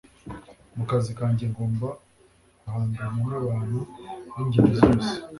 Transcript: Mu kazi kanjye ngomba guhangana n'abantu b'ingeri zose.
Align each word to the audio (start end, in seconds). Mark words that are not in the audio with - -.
Mu 0.77 0.83
kazi 0.89 1.11
kanjye 1.19 1.45
ngomba 1.51 1.87
guhangana 2.63 3.07
n'abantu 3.27 3.79
b'ingeri 4.33 4.71
zose. 4.79 5.11